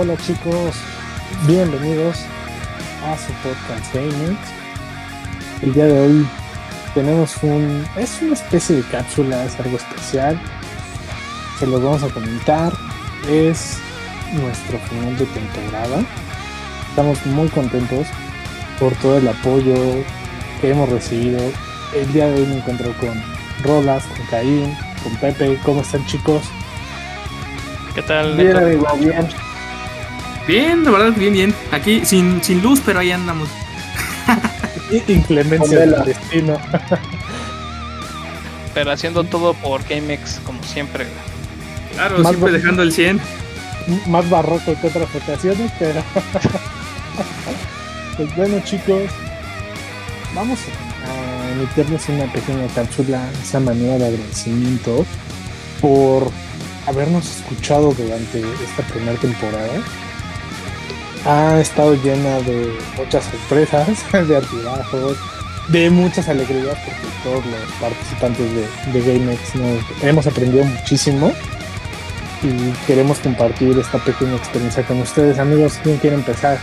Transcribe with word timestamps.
Hola, 0.00 0.16
chicos, 0.16 0.76
bienvenidos 1.48 2.20
a 3.04 3.16
su 3.18 3.32
podcast 3.42 3.92
Gaming. 3.92 4.38
El 5.60 5.74
día 5.74 5.86
de 5.86 5.98
hoy 5.98 6.28
tenemos 6.94 7.36
un. 7.42 7.84
Es 7.96 8.22
una 8.22 8.34
especie 8.34 8.76
de 8.76 8.82
cápsula, 8.90 9.44
es 9.44 9.58
algo 9.58 9.76
especial. 9.76 10.40
Se 11.58 11.66
los 11.66 11.82
vamos 11.82 12.04
a 12.04 12.10
comentar. 12.10 12.72
Es 13.28 13.78
nuestro 14.34 14.78
final 14.78 15.18
de 15.18 15.26
temporada. 15.26 16.04
Estamos 16.90 17.26
muy 17.26 17.48
contentos 17.48 18.06
por 18.78 18.94
todo 18.98 19.18
el 19.18 19.26
apoyo 19.26 19.74
que 20.60 20.70
hemos 20.70 20.88
recibido. 20.90 21.40
El 21.92 22.12
día 22.12 22.28
de 22.28 22.40
hoy 22.40 22.46
me 22.46 22.58
encuentro 22.58 22.92
con 23.00 23.20
Rolas, 23.64 24.04
con 24.04 24.24
Caín, 24.26 24.76
con 25.02 25.16
Pepe. 25.16 25.58
¿Cómo 25.64 25.80
están 25.80 26.06
chicos? 26.06 26.44
¿Qué 27.96 28.02
tal? 28.02 28.36
Bien, 28.36 28.56
amigo, 28.56 28.86
bien. 29.00 29.26
Bien, 30.48 30.82
la 30.82 30.90
verdad, 30.90 31.12
bien, 31.14 31.34
bien. 31.34 31.54
Aquí 31.70 32.06
sin, 32.06 32.42
sin 32.42 32.62
luz, 32.62 32.80
pero 32.84 33.00
ahí 33.00 33.10
andamos. 33.10 33.50
Inclemencia 35.08 35.80
del 35.80 36.04
destino. 36.06 36.58
Pero 38.74 38.92
haciendo 38.92 39.24
todo 39.24 39.54
por 39.54 39.82
GameX, 39.86 40.40
como 40.44 40.62
siempre. 40.62 41.06
Claro, 41.94 42.18
Más 42.18 42.28
siempre 42.28 42.52
dejando 42.52 42.82
el 42.82 42.92
100. 42.92 43.20
Más 44.06 44.30
barroco 44.30 44.74
que 44.80 44.86
otras 44.86 45.08
ocasiones, 45.14 45.72
pero. 45.78 46.02
pues 48.16 48.36
bueno, 48.36 48.60
chicos, 48.64 49.10
vamos 50.32 50.60
a 51.06 51.50
emitirles 51.50 52.08
una 52.08 52.32
pequeña 52.32 52.68
cápsula, 52.74 53.28
esa 53.42 53.58
manera 53.58 53.98
de 53.98 54.06
agradecimiento 54.06 55.04
por 55.80 56.30
habernos 56.86 57.38
escuchado 57.38 57.92
durante 57.94 58.38
esta 58.38 58.82
primera 58.92 59.18
temporada. 59.18 59.82
Ha 61.24 61.60
estado 61.60 61.94
llena 61.94 62.38
de 62.40 62.72
muchas 62.96 63.24
sorpresas, 63.24 64.04
de 64.28 64.36
altibajos, 64.36 65.16
de 65.68 65.90
muchas 65.90 66.28
alegrías, 66.28 66.78
porque 66.84 67.08
todos 67.22 67.44
los 67.46 67.72
participantes 67.80 68.46
de, 68.54 68.92
de 68.92 69.18
GameX 69.18 69.54
nos 69.54 70.02
hemos 70.02 70.26
aprendido 70.26 70.64
muchísimo 70.64 71.32
y 72.42 72.70
queremos 72.86 73.18
compartir 73.18 73.78
esta 73.78 73.98
pequeña 73.98 74.36
experiencia 74.36 74.82
con 74.84 75.00
ustedes, 75.00 75.38
amigos. 75.38 75.78
¿Quién 75.82 75.98
quiere 75.98 76.16
empezar? 76.16 76.58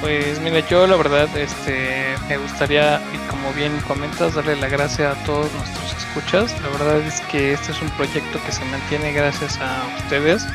Pues 0.00 0.38
mira, 0.40 0.60
yo 0.68 0.86
la 0.86 0.96
verdad 0.96 1.28
este, 1.36 2.14
me 2.28 2.36
gustaría, 2.36 3.00
como 3.30 3.52
bien 3.54 3.72
comentas, 3.88 4.34
darle 4.34 4.56
la 4.56 4.68
gracia 4.68 5.12
a 5.12 5.14
todos 5.24 5.50
nuestros 5.54 5.94
escuchas. 5.96 6.60
La 6.60 6.68
verdad 6.68 7.00
es 7.00 7.20
que 7.22 7.52
este 7.52 7.72
es 7.72 7.80
un 7.80 7.88
proyecto 7.90 8.38
que 8.44 8.52
se 8.52 8.64
mantiene 8.66 9.12
gracias 9.12 9.58
a 9.60 9.86
ustedes, 9.98 10.46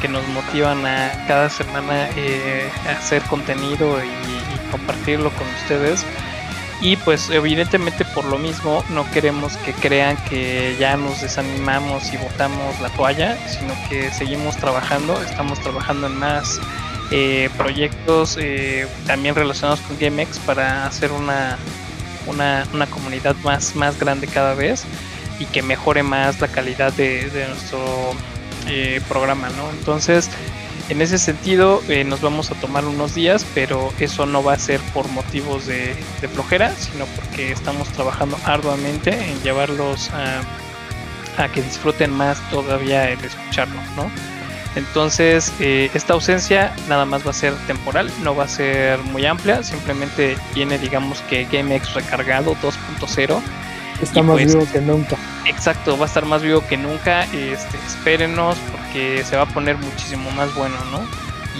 que 0.00 0.08
nos 0.08 0.26
motivan 0.28 0.84
a 0.86 1.24
cada 1.26 1.48
semana 1.48 2.08
eh, 2.16 2.70
hacer 2.88 3.22
contenido 3.22 3.98
y, 4.04 4.70
compartirlo 4.70 5.30
con 5.30 5.46
ustedes. 5.62 6.04
Y 6.80 6.96
pues 6.96 7.30
evidentemente 7.30 8.04
por 8.04 8.24
lo 8.24 8.36
mismo 8.36 8.84
no 8.90 9.08
queremos 9.12 9.56
que 9.58 9.72
crean 9.72 10.16
que 10.28 10.76
ya 10.78 10.96
nos 10.96 11.22
desanimamos 11.22 12.12
y 12.12 12.16
botamos 12.16 12.78
la 12.80 12.88
toalla, 12.90 13.38
sino 13.48 13.72
que 13.88 14.10
seguimos 14.10 14.56
trabajando, 14.56 15.22
estamos 15.22 15.60
trabajando 15.60 16.08
en 16.08 16.16
más 16.16 16.60
eh, 17.12 17.48
proyectos 17.56 18.36
eh, 18.40 18.88
también 19.06 19.36
relacionados 19.36 19.80
con 19.82 19.96
GameX 19.98 20.40
para 20.40 20.84
hacer 20.84 21.12
una, 21.12 21.56
una, 22.26 22.66
una 22.74 22.86
comunidad 22.86 23.36
más, 23.44 23.76
más 23.76 23.98
grande 23.98 24.26
cada 24.26 24.54
vez 24.54 24.84
y 25.38 25.44
que 25.46 25.62
mejore 25.62 26.02
más 26.02 26.40
la 26.40 26.48
calidad 26.48 26.92
de 26.92 27.46
nuestro 27.48 28.16
eh, 28.66 29.00
programa, 29.08 29.48
¿no? 29.50 29.70
Entonces, 29.70 30.30
en 30.88 31.02
ese 31.02 31.18
sentido, 31.18 31.82
eh, 31.88 32.04
nos 32.04 32.20
vamos 32.20 32.50
a 32.50 32.54
tomar 32.54 32.84
unos 32.84 33.14
días, 33.14 33.44
pero 33.54 33.92
eso 33.98 34.26
no 34.26 34.42
va 34.42 34.54
a 34.54 34.58
ser 34.58 34.80
por 34.94 35.08
motivos 35.08 35.66
de, 35.66 35.94
flojera, 36.32 36.72
sino 36.76 37.06
porque 37.06 37.52
estamos 37.52 37.88
trabajando 37.88 38.38
arduamente 38.44 39.10
en 39.10 39.42
llevarlos 39.42 40.10
a, 40.10 40.42
a 41.42 41.48
que 41.48 41.62
disfruten 41.62 42.10
más 42.10 42.38
todavía 42.50 43.10
el 43.10 43.24
escucharlo, 43.24 43.80
¿no? 43.96 44.10
Entonces, 44.76 45.54
eh, 45.58 45.90
esta 45.94 46.12
ausencia 46.12 46.74
nada 46.86 47.06
más 47.06 47.26
va 47.26 47.30
a 47.30 47.34
ser 47.34 47.54
temporal, 47.66 48.10
no 48.22 48.36
va 48.36 48.44
a 48.44 48.48
ser 48.48 48.98
muy 48.98 49.24
amplia, 49.24 49.62
simplemente 49.62 50.36
viene, 50.54 50.78
digamos 50.78 51.20
que 51.22 51.46
GameX 51.50 51.94
recargado 51.94 52.54
2.0. 52.56 53.40
Está 54.00 54.20
Y 54.20 54.22
más 54.22 54.36
pues- 54.36 54.52
vivo 54.54 54.66
que 54.72 54.80
nunca. 54.80 55.16
Exacto, 55.46 55.96
va 55.96 56.04
a 56.04 56.08
estar 56.08 56.24
más 56.26 56.42
vivo 56.42 56.62
que 56.66 56.76
nunca. 56.76 57.24
Este, 57.24 57.76
espérenos 57.86 58.56
porque 58.72 59.24
se 59.24 59.36
va 59.36 59.42
a 59.42 59.46
poner 59.46 59.76
muchísimo 59.78 60.30
más 60.32 60.54
bueno, 60.54 60.76
¿no? 60.90 61.00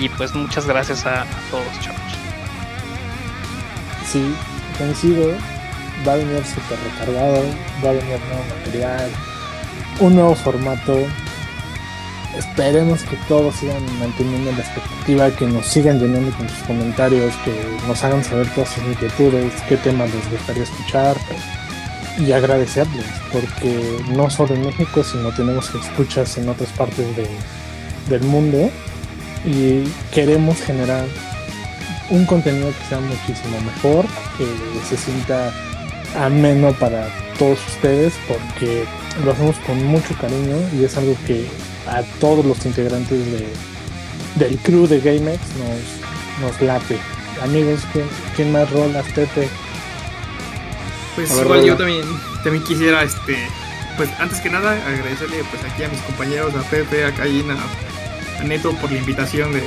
Y 0.01 0.09
pues 0.11 0.35
muchas 0.35 0.67
gracias 0.67 1.07
a, 1.07 1.23
a 1.23 1.27
todos, 1.51 1.65
chavos. 1.81 2.01
Sí, 4.11 4.35
coincido. 4.79 5.33
Va 6.07 6.13
a 6.13 6.17
venir 6.17 6.45
súper 6.45 6.79
recargado, 6.93 7.43
va 7.85 7.89
a 7.91 7.93
venir 7.93 8.21
nuevo 8.29 8.45
material, 8.59 9.11
un 10.01 10.15
nuevo 10.15 10.35
formato. 10.35 11.07
Esperemos 12.37 13.03
que 13.05 13.17
todos 13.29 13.57
sigan 13.57 13.83
manteniendo 13.99 14.53
la 14.53 14.59
expectativa, 14.59 15.31
que 15.31 15.47
nos 15.47 15.67
sigan 15.67 15.99
llenando 15.99 16.37
con 16.37 16.47
sus 16.51 16.59
comentarios, 16.65 17.35
que 17.47 17.79
nos 17.89 18.05
hagan 18.05 18.23
saber 18.23 18.47
todas 18.55 18.69
sus 18.69 18.85
inquietudes, 18.85 19.55
qué 19.69 19.79
temas 19.79 20.13
les 20.15 20.31
gustaría 20.31 20.65
escuchar 20.65 21.17
y 22.19 22.33
agradecerles, 22.33 23.05
porque 23.33 23.99
no 24.15 24.31
solo 24.31 24.55
en 24.55 24.63
México, 24.67 25.03
sino 25.05 25.33
tenemos 25.35 25.71
escuchas 25.75 26.37
en 26.39 26.49
otras 26.49 26.71
partes 26.71 27.05
de- 27.17 27.29
del 28.09 28.23
mundo 28.23 28.71
y 29.45 29.85
queremos 30.15 30.59
generar 30.61 31.05
un 32.11 32.25
contenido 32.25 32.69
que 32.69 32.89
sea 32.89 33.01
muchísimo 33.01 33.61
mejor, 33.61 34.07
que 34.39 34.47
se 34.89 34.97
sienta 34.97 35.53
ameno 36.19 36.73
para 36.73 37.09
todos 37.39 37.59
ustedes, 37.69 38.15
porque 38.29 38.85
lo 39.25 39.33
hacemos 39.33 39.57
con 39.67 39.85
mucho 39.87 40.15
cariño 40.21 40.57
y 40.79 40.85
es 40.85 40.97
algo 40.97 41.17
que 41.27 41.47
a 41.89 42.03
todos 42.21 42.45
los 42.45 42.65
integrantes 42.65 43.19
de, 43.27 43.47
del 44.37 44.57
crew 44.59 44.87
de 44.87 45.01
GameX 45.01 45.41
nos, 45.59 46.51
nos 46.53 46.61
late. 46.63 46.97
Amigos, 47.43 47.81
¿quién, 48.35 48.53
más 48.53 48.71
rolas, 48.71 49.05
Pepe? 49.15 49.49
Pues 51.17 51.35
ver, 51.35 51.45
igual 51.45 51.65
yo 51.65 51.77
también, 51.77 52.05
también 52.45 52.63
quisiera, 52.63 53.03
este, 53.03 53.37
pues 53.97 54.09
antes 54.21 54.41
que 54.41 54.51
nada, 54.51 54.73
agradecerle 54.73 55.43
pues 55.51 55.65
aquí 55.65 55.83
a 55.83 55.89
mis 55.89 56.01
compañeros, 56.03 56.55
a 56.55 56.63
Pepe, 56.71 57.05
a 57.05 57.13
Caín, 57.13 57.51
a, 57.51 57.57
a 58.41 58.45
Neto 58.45 58.73
por 58.75 58.93
la 58.93 58.99
invitación 58.99 59.53
de, 59.53 59.63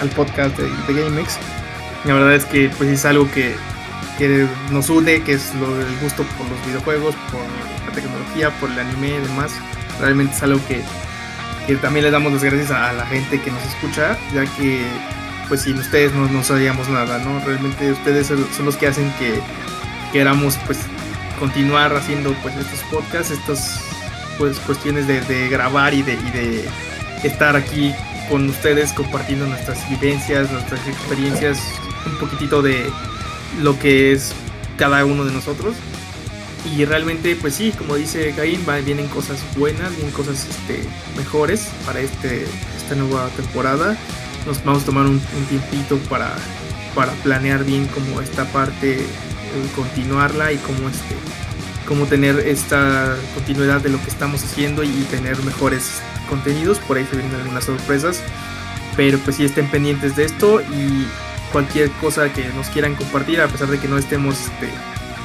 al 0.00 0.08
podcast 0.10 0.56
de, 0.56 0.68
de 0.92 1.02
GameX. 1.02 1.38
La 2.04 2.14
verdad 2.14 2.34
es 2.34 2.44
que 2.44 2.70
pues 2.76 2.90
es 2.90 3.04
algo 3.06 3.30
que, 3.32 3.56
que 4.18 4.46
nos 4.70 4.90
une, 4.90 5.22
que 5.22 5.32
es 5.32 5.54
lo 5.54 5.74
del 5.74 5.98
gusto 6.00 6.22
por 6.36 6.46
los 6.48 6.66
videojuegos, 6.66 7.14
por 7.32 7.40
la 7.88 7.92
tecnología, 7.94 8.50
por 8.60 8.70
el 8.70 8.78
anime 8.78 9.08
y 9.08 9.26
demás. 9.26 9.52
Realmente 9.98 10.36
es 10.36 10.42
algo 10.42 10.60
que, 10.68 10.82
que 11.66 11.76
también 11.76 12.04
le 12.04 12.10
damos 12.10 12.32
las 12.34 12.44
gracias 12.44 12.70
a, 12.70 12.90
a 12.90 12.92
la 12.92 13.06
gente 13.06 13.40
que 13.40 13.50
nos 13.50 13.64
escucha, 13.64 14.18
ya 14.34 14.44
que 14.44 14.84
pues 15.48 15.62
sin 15.62 15.78
ustedes 15.78 16.12
no, 16.12 16.28
no 16.28 16.42
sabíamos 16.42 16.88
nada, 16.88 17.18
¿no? 17.18 17.40
Realmente 17.46 17.92
ustedes 17.92 18.26
son 18.26 18.64
los 18.66 18.76
que 18.76 18.86
hacen 18.86 19.10
que 19.18 19.40
queramos 20.14 20.56
pues 20.64 20.78
continuar 21.40 21.92
haciendo 21.96 22.32
pues 22.34 22.54
estos 22.54 22.78
podcasts, 22.88 23.32
estas 23.32 23.80
pues 24.38 24.60
cuestiones 24.60 25.08
de, 25.08 25.48
grabar 25.48 25.92
y 25.92 26.02
de, 26.02 26.64
estar 27.24 27.56
aquí 27.56 27.92
con 28.30 28.48
ustedes 28.48 28.92
compartiendo 28.92 29.44
nuestras 29.44 29.90
vivencias, 29.90 30.52
nuestras 30.52 30.86
experiencias, 30.86 31.58
un 32.06 32.16
poquitito 32.18 32.62
de 32.62 32.88
lo 33.60 33.76
que 33.76 34.12
es 34.12 34.32
cada 34.78 35.04
uno 35.04 35.24
de 35.24 35.32
nosotros. 35.32 35.74
Y 36.76 36.84
realmente, 36.84 37.34
pues 37.34 37.54
sí, 37.56 37.72
como 37.76 37.96
dice 37.96 38.32
Caín, 38.36 38.64
vienen 38.84 39.08
cosas 39.08 39.40
buenas, 39.56 39.90
vienen 39.96 40.12
cosas 40.12 40.46
este, 40.48 40.84
mejores 41.16 41.70
para 41.84 41.98
este, 41.98 42.46
esta 42.76 42.94
nueva 42.94 43.26
temporada. 43.30 43.96
Nos 44.46 44.64
vamos 44.64 44.84
a 44.84 44.86
tomar 44.86 45.06
un, 45.06 45.14
un 45.14 45.44
tiempito 45.48 45.98
para, 46.08 46.36
para 46.94 47.10
planear 47.24 47.64
bien 47.64 47.86
como 47.88 48.20
esta 48.20 48.44
parte, 48.44 49.04
continuarla 49.74 50.52
y 50.52 50.56
cómo, 50.58 50.88
este, 50.88 51.14
cómo 51.86 52.06
tener 52.06 52.38
esta 52.40 53.16
continuidad 53.34 53.80
de 53.80 53.90
lo 53.90 54.00
que 54.02 54.08
estamos 54.10 54.42
haciendo 54.44 54.82
y 54.84 54.90
tener 55.10 55.36
mejores 55.44 56.00
contenidos. 56.28 56.78
Por 56.78 56.96
ahí 56.96 57.06
se 57.10 57.16
vienen 57.16 57.34
algunas 57.40 57.64
sorpresas. 57.64 58.20
Pero 58.96 59.18
pues 59.18 59.36
sí 59.36 59.44
estén 59.44 59.68
pendientes 59.70 60.14
de 60.14 60.24
esto 60.24 60.60
y 60.60 61.06
cualquier 61.50 61.90
cosa 62.00 62.32
que 62.32 62.48
nos 62.50 62.68
quieran 62.68 62.94
compartir, 62.94 63.40
a 63.40 63.48
pesar 63.48 63.68
de 63.68 63.78
que 63.80 63.88
no 63.88 63.98
estemos 63.98 64.36
este, 64.40 64.70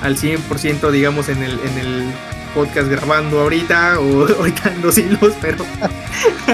al 0.02 0.18
100% 0.18 0.90
digamos 0.92 1.30
en 1.30 1.44
el, 1.44 1.60
en 1.60 1.78
el 1.78 2.12
podcast 2.56 2.88
grabando 2.90 3.42
ahorita 3.42 4.00
o 4.00 4.28
ahorita 4.40 4.74
en 4.74 4.82
los 4.82 4.96
pero 5.40 5.64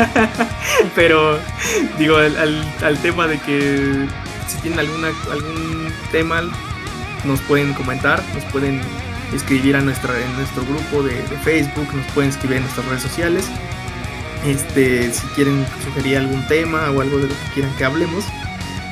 pero 0.96 1.40
digo 1.98 2.18
al, 2.18 2.36
al- 2.38 2.74
al 2.84 2.98
tema 3.02 3.28
de 3.28 3.40
que 3.40 4.06
si 4.48 4.58
tienen 4.62 4.80
alguna 4.80 5.10
algún 5.32 5.92
tema 6.12 6.42
nos 7.26 7.42
pueden 7.42 7.74
comentar, 7.74 8.24
nos 8.34 8.44
pueden 8.46 8.82
escribir 9.34 9.76
a 9.76 9.82
nuestra 9.82 10.14
en 10.20 10.34
nuestro 10.36 10.64
grupo 10.64 11.04
de, 11.04 11.16
Facebook, 11.44 11.88
nos 11.94 12.06
pueden 12.14 12.30
escribir 12.30 12.58
en 12.58 12.64
nuestras 12.64 12.86
redes 12.88 13.02
sociales 13.02 13.46
Este, 14.46 15.12
si 15.12 15.26
quieren 15.36 15.66
sugerir 15.84 16.18
algún 16.18 16.46
tema 16.48 16.92
o 16.92 17.02
algo 17.02 17.18
de 17.18 17.28
lo 17.28 17.34
que 17.34 17.54
quieran 17.54 17.76
que 17.78 17.86
hablemos, 17.86 18.24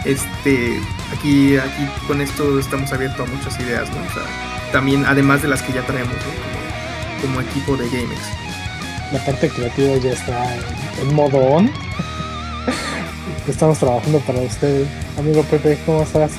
este, 0.06 0.82
aquí, 1.16 1.58
aquí 1.58 1.88
con 2.08 2.22
esto 2.22 2.60
estamos 2.60 2.92
abiertos 2.92 3.28
a 3.28 3.32
muchas 3.32 3.60
ideas, 3.60 3.90
¿no? 3.90 4.02
También 4.72 5.06
además 5.06 5.42
de 5.42 5.48
las 5.48 5.62
que 5.62 5.72
ya 5.72 5.86
traemos, 5.86 6.16
como, 7.22 7.40
equipo 7.42 7.78
de 7.78 7.86
GameX. 7.86 8.22
La 9.12 9.24
parte 9.24 9.48
creativa 9.50 9.96
ya 9.98 10.12
está 10.12 10.56
en 11.02 11.14
modo 11.14 11.38
on. 11.38 11.72
Estamos 13.48 13.78
trabajando 13.78 14.20
para 14.22 14.40
ustedes. 14.40 14.88
Amigo 15.18 15.44
Pepe, 15.44 15.78
¿cómo 15.86 16.02
estás? 16.02 16.32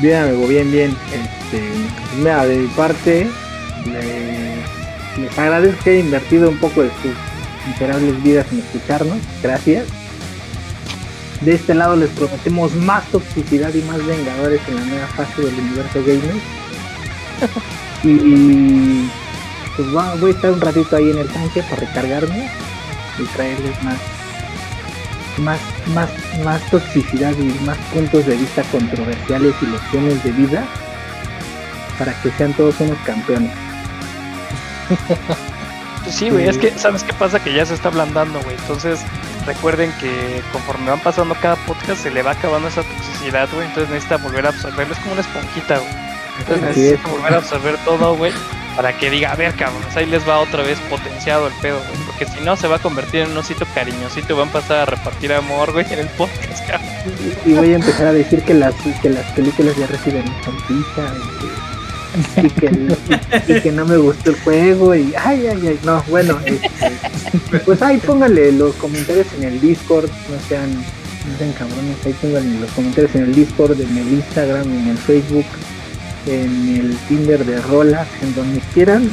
Bien, 0.00 0.22
amigo, 0.22 0.46
bien, 0.46 0.70
bien. 0.70 0.96
Este, 1.12 1.62
mira, 2.18 2.46
de 2.46 2.56
mi 2.56 2.68
parte, 2.68 3.28
les, 3.86 5.18
les 5.18 5.38
agradezco 5.38 5.82
que 5.82 5.90
haya 5.90 6.00
invertido 6.00 6.50
un 6.50 6.58
poco 6.58 6.82
de 6.82 6.90
sus 7.02 7.12
miserables 7.66 8.22
vidas 8.22 8.46
en 8.52 8.60
escucharnos. 8.60 9.18
Gracias. 9.42 9.86
De 11.40 11.54
este 11.54 11.74
lado 11.74 11.96
les 11.96 12.10
prometemos 12.10 12.74
más 12.74 13.04
toxicidad 13.10 13.72
y 13.74 13.82
más 13.82 14.04
vengadores 14.04 14.60
en 14.68 14.74
la 14.76 14.84
nueva 14.84 15.06
fase 15.08 15.42
del 15.42 15.54
universo 15.54 16.00
gamer. 16.04 16.34
y 18.04 19.08
pues 19.76 19.90
voy 20.20 20.32
a 20.32 20.34
estar 20.34 20.50
un 20.50 20.60
ratito 20.60 20.96
ahí 20.96 21.10
en 21.10 21.18
el 21.18 21.28
tanque 21.28 21.62
para 21.62 21.76
recargarme 21.76 22.50
y 23.18 23.24
traerles 23.34 23.82
más 23.84 23.96
más, 25.38 25.60
más, 25.94 26.10
más 26.44 26.60
toxicidad 26.70 27.32
y 27.38 27.64
más 27.64 27.76
puntos 27.92 28.26
de 28.26 28.36
vista 28.36 28.62
controversiales 28.64 29.54
y 29.62 29.66
lecciones 29.66 30.24
de 30.24 30.32
vida 30.32 30.66
para 31.98 32.12
que 32.20 32.30
sean 32.32 32.52
todos 32.54 32.78
unos 32.80 32.98
campeones. 33.04 33.52
Pues 36.04 36.14
sí, 36.14 36.30
güey, 36.30 36.48
es 36.48 36.58
que, 36.58 36.70
¿sabes 36.78 37.02
qué 37.02 37.12
pasa? 37.12 37.42
Que 37.42 37.52
ya 37.52 37.66
se 37.66 37.74
está 37.74 37.88
ablandando, 37.88 38.40
güey. 38.42 38.56
Entonces, 38.56 39.00
recuerden 39.46 39.92
que 40.00 40.42
conforme 40.52 40.90
van 40.90 41.00
pasando 41.00 41.34
cada 41.34 41.56
podcast, 41.66 42.02
se 42.02 42.10
le 42.10 42.22
va 42.22 42.32
acabando 42.32 42.68
esa 42.68 42.82
toxicidad, 42.82 43.48
güey. 43.52 43.66
Entonces 43.66 43.90
necesita 43.90 44.16
volver 44.18 44.46
a 44.46 44.50
absorberlo. 44.50 44.94
Es 44.94 45.00
como 45.00 45.12
una 45.12 45.20
esponjita, 45.22 45.78
güey. 45.78 45.92
Entonces 46.38 46.62
necesita 46.62 47.08
volver 47.08 47.34
a 47.34 47.36
absorber 47.38 47.76
todo, 47.84 48.16
güey 48.16 48.32
para 48.78 48.96
que 48.96 49.10
diga, 49.10 49.32
a 49.32 49.34
ver, 49.34 49.56
cabrón, 49.56 49.82
ahí 49.96 50.06
les 50.06 50.26
va 50.26 50.38
otra 50.38 50.62
vez 50.62 50.78
potenciado 50.88 51.48
el 51.48 51.52
pedo, 51.54 51.78
güey. 51.78 52.06
Porque 52.06 52.26
si 52.26 52.44
no, 52.44 52.54
se 52.54 52.68
va 52.68 52.76
a 52.76 52.78
convertir 52.78 53.22
en 53.22 53.32
un 53.32 53.38
osito 53.38 53.66
cariñosito 53.74 54.34
y 54.34 54.36
van 54.36 54.50
a 54.50 54.52
pasar 54.52 54.78
a 54.78 54.84
repartir 54.84 55.32
amor, 55.32 55.72
güey, 55.72 55.84
en 55.92 55.98
el 55.98 56.06
podcast, 56.10 56.64
cabrón. 56.64 56.88
Y 57.44 57.54
voy 57.54 57.72
a 57.72 57.74
empezar 57.74 58.06
a 58.06 58.12
decir 58.12 58.40
que 58.44 58.54
las, 58.54 58.76
que 59.02 59.10
las 59.10 59.24
películas 59.32 59.76
ya 59.76 59.88
reciben 59.88 60.22
son 60.44 60.54
y, 62.36 62.46
y, 62.46 62.50
que, 62.50 63.52
y, 63.52 63.60
que 63.60 63.72
no 63.72 63.84
me 63.84 63.96
gustó 63.96 64.30
el 64.30 64.36
juego 64.42 64.94
y 64.94 65.12
ay 65.16 65.46
ay 65.48 65.66
ay 65.66 65.78
no 65.84 66.02
bueno 66.08 66.38
este, 66.44 67.58
pues 67.64 67.82
ahí 67.82 67.98
pónganle 67.98 68.52
los 68.52 68.74
comentarios 68.76 69.26
en 69.36 69.44
el 69.44 69.60
discord 69.60 70.08
no 70.08 70.48
sean 70.48 70.72
no 70.72 71.38
sean 71.38 71.52
cabrones 71.52 71.96
ahí 72.06 72.14
pónganle 72.14 72.60
los 72.60 72.70
comentarios 72.70 73.14
en 73.14 73.24
el 73.24 73.34
discord 73.34 73.78
en 73.78 73.98
el 73.98 74.08
instagram 74.14 74.64
en 74.64 74.88
el 74.88 74.98
facebook 74.98 75.46
en 76.28 76.76
el 76.76 76.96
Tinder 77.08 77.44
de 77.44 77.60
Rolas, 77.62 78.06
en 78.22 78.34
donde 78.34 78.60
quieran. 78.74 79.08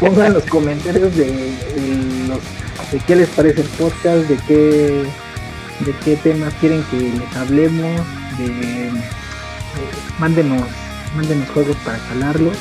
Pongan 0.00 0.34
los 0.34 0.44
comentarios 0.44 1.14
de, 1.16 1.52
qué 3.06 3.16
les 3.16 3.28
parece 3.30 3.60
el 3.62 3.68
podcast, 3.68 4.28
de 4.28 4.36
qué, 4.48 5.04
de 5.80 5.92
qué 6.04 6.16
temas 6.16 6.52
quieren 6.54 6.82
que 6.90 6.96
les 6.96 7.36
hablemos, 7.36 8.00
de, 8.38 8.90
mándenos, 10.18 10.62
mándenos 11.14 11.48
juegos 11.50 11.76
para 11.84 11.98
calarlos 12.08 12.56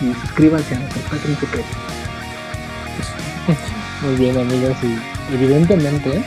y 0.00 0.12
suscríbanse 0.20 0.74
a 0.74 0.78
nuestro 0.78 1.02
Patreon 1.02 1.40
secreto. 1.40 1.68
Muy 4.02 4.14
bien 4.16 4.36
amigos 4.38 4.76
y 4.82 5.34
evidentemente 5.34 6.22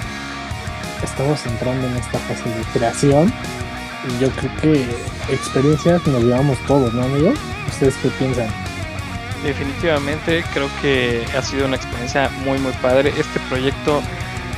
estamos 1.03 1.45
entrando 1.45 1.87
en 1.87 1.95
esta 1.97 2.17
fase 2.19 2.49
de 2.49 2.63
creación 2.73 3.31
yo 4.19 4.29
creo 4.31 4.55
que 4.61 4.85
experiencias 5.33 6.05
nos 6.07 6.23
llevamos 6.23 6.57
todos, 6.67 6.93
¿no, 6.93 7.03
amigo? 7.03 7.33
¿Ustedes 7.67 7.95
qué 8.01 8.09
piensan? 8.09 8.47
Definitivamente 9.43 10.43
creo 10.53 10.69
que 10.81 11.25
ha 11.37 11.41
sido 11.41 11.65
una 11.65 11.77
experiencia 11.77 12.29
muy 12.43 12.59
muy 12.59 12.73
padre. 12.73 13.13
Este 13.17 13.39
proyecto 13.47 14.01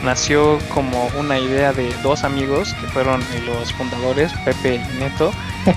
nació 0.03 0.57
como 0.69 1.07
una 1.17 1.37
idea 1.39 1.73
de 1.73 1.93
dos 2.01 2.23
amigos 2.23 2.73
que 2.73 2.87
fueron 2.87 3.21
los 3.45 3.71
fundadores, 3.73 4.31
Pepe 4.45 4.75
y 4.75 4.99
Neto. 4.99 5.31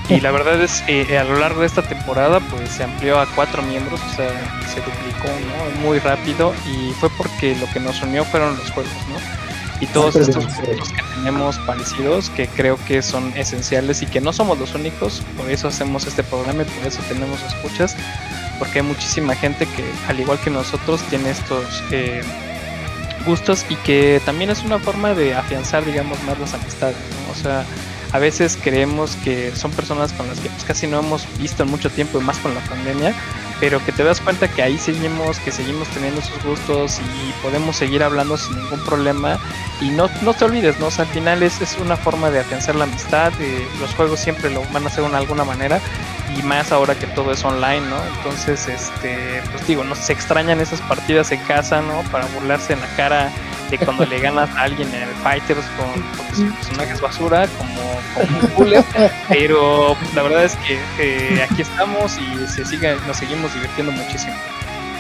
Y 0.09 0.21
la 0.21 0.31
verdad 0.33 0.61
es 0.63 0.81
que 0.83 1.03
eh, 1.03 1.19
a 1.19 1.25
lo 1.25 1.39
largo 1.39 1.61
de 1.61 1.67
esta 1.67 1.83
temporada 1.83 2.41
pues 2.41 2.71
se 2.71 2.85
amplió 2.85 3.21
a 3.21 3.27
cuatro 3.27 3.63
miembros, 3.63 4.01
o 4.01 4.17
sea, 4.17 4.31
se 4.67 4.81
duplicó 4.81 5.29
muy 5.83 5.99
rápido 5.99 6.55
y 6.67 6.93
fue 6.93 7.11
porque 7.11 7.55
lo 7.57 7.67
que 7.73 7.81
nos 7.81 8.01
unió 8.03 8.25
fueron 8.25 8.57
los 8.57 8.71
juegos, 8.71 8.93
¿no? 9.09 9.44
Y 9.85 9.87
todos 9.89 10.17
estos 10.17 10.47
que 10.47 11.03
tenemos 11.17 11.59
parecidos 11.59 12.31
que 12.31 12.49
creo 12.49 12.79
que 12.87 13.03
son 13.03 13.37
esenciales 13.37 14.01
y 14.03 14.07
que 14.07 14.21
no 14.21 14.33
somos 14.33 14.59
los 14.59 14.75
únicos, 14.75 15.23
por 15.37 15.51
eso 15.51 15.69
hacemos 15.69 16.07
este 16.07 16.23
programa 16.23 16.63
y 16.63 16.65
por 16.65 16.87
eso 16.87 17.01
tenemos 17.07 17.43
escuchas, 17.43 17.95
porque 18.59 18.79
hay 18.79 18.87
muchísima 18.87 19.35
gente 19.35 19.67
que 19.67 19.85
al 20.09 20.19
igual 20.19 20.39
que 20.41 20.49
nosotros 20.49 21.03
tiene 21.11 21.31
estos 21.31 21.83
eh, 21.91 22.23
gustos 23.27 23.67
y 23.69 23.77
que 23.77 24.23
también 24.25 24.51
es 24.51 24.63
una 24.63 24.79
forma 24.79 25.13
de 25.13 25.35
afianzar 25.35 25.85
digamos 25.85 26.23
más 26.23 26.39
las 26.39 26.55
amistades, 26.55 26.97
o 27.31 27.35
sea, 27.35 27.67
a 28.13 28.19
veces 28.19 28.57
creemos 28.63 29.17
que 29.17 29.55
son 29.55 29.71
personas 29.73 30.15
con 30.15 30.27
las 30.29 30.41
que 30.41 30.49
pues, 30.49 30.65
casi 30.65 30.87
no 30.87 31.01
hemos 31.01 31.27
visto 31.39 31.65
en 31.65 31.71
mucho 31.71 31.91
tiempo 31.91 32.19
y 32.19 32.23
más 32.23 32.39
con 32.39 32.55
la 32.55 32.61
pandemia, 32.61 33.15
pero 33.61 33.85
que 33.85 33.93
te 33.93 34.05
das 34.05 34.21
cuenta 34.21 34.49
que 34.49 34.63
ahí 34.63 34.79
seguimos, 34.79 35.39
que 35.39 35.51
seguimos 35.51 35.89
teniendo 35.89 36.21
sus 36.21 36.43
gustos 36.43 37.01
y 37.01 37.33
podemos 37.43 37.77
seguir 37.77 38.03
hablando 38.03 38.37
sin 38.37 38.57
ningún 38.57 38.81
problema. 38.81 39.39
Y 39.81 39.91
no, 39.91 40.09
no 40.23 40.35
te 40.35 40.45
olvides, 40.45 40.79
¿no? 40.81 40.89
al 40.97 41.07
final 41.07 41.43
es, 41.43 41.61
es 41.61 41.77
una 41.79 41.97
forma 41.97 42.31
de 42.31 42.41
afianzar 42.41 42.77
la 42.77 42.85
amistad, 42.85 43.33
los 43.81 43.95
juegos 43.95 44.21
siempre 44.21 44.51
lo 44.51 44.63
van 44.73 44.85
a 44.85 44.87
hacer 44.87 45.05
de 45.05 45.17
alguna 45.17 45.45
manera 45.45 45.81
y 46.37 46.43
más 46.43 46.73
ahora 46.73 46.95
que 46.95 47.07
todo 47.09 47.33
es 47.33 47.45
online, 47.45 47.81
¿no? 47.83 47.97
Entonces, 48.17 48.69
este, 48.69 49.43
pues 49.53 49.67
digo, 49.67 49.85
no 49.85 49.95
se 49.95 50.13
extrañan 50.13 50.61
esas 50.61 50.81
partidas 50.83 51.31
en 51.33 51.41
casa, 51.41 51.83
¿no? 51.83 52.03
Para 52.11 52.27
burlarse 52.27 52.73
en 52.73 52.81
la 52.81 52.89
cara 52.97 53.31
de 53.71 53.79
cuando 53.79 54.05
le 54.07 54.21
ganas 54.21 54.51
a 54.51 54.63
alguien 54.63 54.89
en 54.95 55.03
el 55.03 55.15
Fighters 55.23 55.65
con, 55.77 56.03
porque 56.17 56.35
su 56.35 56.55
personaje 56.55 56.93
es 56.93 57.01
basura, 57.01 57.49
como, 57.59 58.01
como 58.15 58.85
pero 59.29 59.97
la 60.15 60.23
verdad 60.23 60.45
es 60.45 60.57
que 60.57 60.79
eh, 60.99 61.43
aquí 61.43 61.63
estamos 61.63 62.19
y 62.19 62.47
se 62.49 62.65
sigue, 62.65 62.97
nos 63.07 63.17
seguimos 63.17 63.53
divirtiendo 63.55 63.93
muchísimo. 63.93 64.35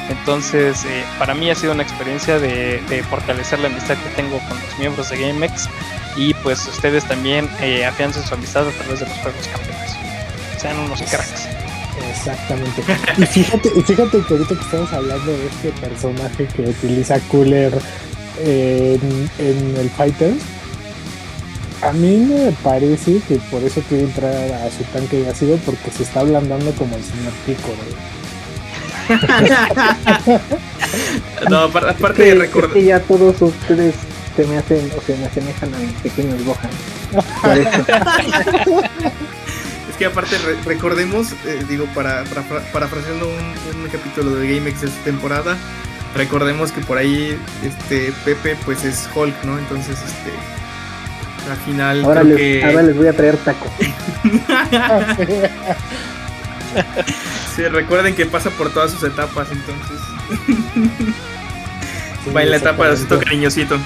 Entonces, 0.08 0.84
eh, 0.84 1.04
para 1.18 1.34
mí 1.34 1.50
ha 1.50 1.54
sido 1.54 1.72
una 1.72 1.82
experiencia 1.82 2.38
de, 2.38 3.04
fortalecer 3.08 3.58
la 3.60 3.68
amistad 3.68 3.96
que 3.96 4.10
tengo 4.10 4.38
con 4.38 4.60
los 4.60 4.78
miembros 4.78 5.08
de 5.10 5.18
GameX 5.18 5.68
y 6.16 6.34
pues 6.34 6.66
ustedes 6.66 7.04
también 7.04 7.48
eh, 7.60 7.84
afiancen 7.86 8.22
su 8.22 8.34
amistad 8.34 8.68
a 8.68 8.70
través 8.70 9.00
de 9.00 9.06
los 9.06 9.18
juegos 9.18 9.48
campeones. 9.48 9.96
Sean 10.58 10.78
unos 10.78 11.00
cracks. 11.02 11.48
Exactamente. 12.10 12.82
Y 13.18 13.26
fíjate, 13.26 13.70
fíjate 13.70 14.22
que 14.22 14.34
ahorita 14.34 14.54
que 14.54 14.60
estamos 14.60 14.92
hablando 14.92 15.32
de 15.32 15.46
este 15.46 15.72
personaje 15.80 16.46
que 16.46 16.62
utiliza 16.62 17.18
Cooler 17.28 17.72
en, 18.38 19.28
el 19.76 19.90
Fighter, 19.90 20.32
a 21.82 21.92
mí 21.92 22.16
me 22.16 22.52
parece 22.62 23.20
que 23.28 23.36
por 23.50 23.62
eso 23.62 23.82
quiere 23.88 24.04
entrar 24.04 24.34
a 24.34 24.70
su 24.70 24.84
tanque 24.92 25.18
de 25.18 25.28
ácido 25.28 25.58
porque 25.64 25.90
se 25.90 26.04
está 26.04 26.20
ablandando 26.20 26.70
como 26.72 26.96
el 26.96 27.02
señor 27.02 27.32
Pico. 27.46 27.74
no, 31.50 31.58
aparte 31.64 32.22
de 32.22 32.34
recordar. 32.36 32.72
que 32.72 32.84
ya 32.84 33.00
todos 33.00 33.42
ustedes 33.42 33.94
se 34.34 34.46
me 34.46 34.56
hacen 34.56 34.90
o 34.96 35.02
se 35.02 35.14
me 35.16 35.26
asemejan 35.26 35.74
a 35.74 35.78
mis 35.78 35.92
pequeños 36.00 36.42
Gohan. 36.44 36.70
es 39.90 39.96
que 39.96 40.06
aparte 40.06 40.38
recordemos, 40.64 41.32
eh, 41.46 41.62
digo, 41.68 41.84
para, 41.94 42.24
para, 42.24 42.42
parafraseando 42.72 43.28
un, 43.28 43.52
un 43.82 43.88
capítulo 43.90 44.34
de 44.34 44.54
GameX 44.54 44.80
de 44.80 44.88
esta 44.88 45.04
temporada, 45.04 45.56
recordemos 46.14 46.72
que 46.72 46.80
por 46.80 46.98
ahí 46.98 47.38
este 47.62 48.12
Pepe 48.24 48.56
pues 48.64 48.84
es 48.84 49.08
Hulk, 49.14 49.44
¿no? 49.44 49.58
Entonces 49.58 49.98
este 49.98 50.32
al 51.50 51.56
final 51.58 52.04
ahora, 52.04 52.22
les, 52.22 52.64
ahora 52.64 52.82
les 52.82 52.96
voy 52.96 53.06
a 53.06 53.12
traer 53.12 53.36
taco. 53.38 53.70
sí, 57.54 57.68
recuerden 57.68 58.14
que 58.14 58.24
pasa 58.26 58.50
por 58.50 58.72
todas 58.72 58.92
sus 58.92 59.02
etapas, 59.02 59.48
entonces. 59.52 59.98
Va 62.34 62.42
en 62.42 62.50
la 62.50 62.56
etapa 62.56 62.86
de 62.86 62.92
osito 62.92 63.18
cariñosito. 63.18 63.78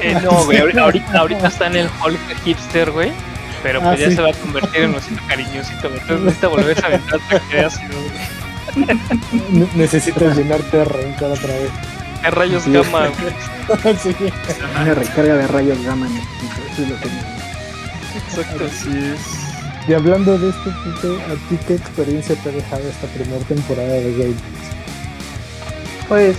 Eh, 0.00 0.16
no, 0.22 0.44
güey, 0.44 0.58
ahorita, 0.58 1.18
ahorita 1.18 1.48
está 1.48 1.66
en 1.66 1.74
el 1.76 1.90
Hulk 2.04 2.20
hipster, 2.44 2.92
güey. 2.92 3.10
Pero 3.62 3.80
pues 3.80 3.92
ah, 3.92 3.96
ya 3.96 4.10
se 4.10 4.22
va 4.22 4.30
a 4.30 4.32
convertir 4.32 4.82
en 4.82 4.94
osito 4.94 5.20
cariñosito, 5.26 5.88
güey. 5.88 6.00
Entonces 6.00 6.24
necesita 6.24 6.48
volver 6.48 6.84
a 6.84 6.86
aventar 6.86 7.20
que 7.50 7.58
ha 7.58 7.70
sido, 7.70 7.98
Necesitas 9.74 10.36
llenarte 10.36 10.76
de 10.76 10.84
rencor 10.84 11.32
otra 11.32 11.54
vez. 11.54 11.70
De 12.22 12.30
rayos 12.30 12.66
gamma, 12.66 13.08
sí. 14.02 14.14
Una 14.80 14.94
recarga 14.94 15.36
de 15.36 15.46
rayos 15.46 15.82
gamma, 15.82 16.06
eso 16.06 16.82
es 16.82 16.88
lo 16.88 16.96
que 17.00 17.08
Exacto, 18.16 18.64
así 18.64 18.90
es. 18.90 19.50
Y 19.88 19.94
hablando 19.94 20.38
de 20.38 20.50
esto, 20.50 20.70
¿a 20.70 21.48
ti 21.48 21.58
qué 21.66 21.74
experiencia 21.74 22.36
te 22.36 22.48
ha 22.50 22.52
dejado 22.52 22.88
esta 22.88 23.06
primera 23.08 23.42
temporada 23.46 23.88
de 23.88 24.12
Games? 24.12 24.36
Pues 26.08 26.36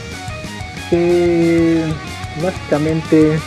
que 0.90 1.84
básicamente 2.44 3.40